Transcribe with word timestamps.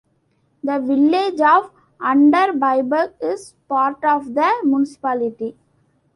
The 0.63 0.79
village 0.79 1.39
of 1.41 1.69
"Unterbiberg" 1.99 3.13
is 3.21 3.53
part 3.69 4.03
of 4.03 4.33
the 4.33 4.51
municipality. 4.63 5.55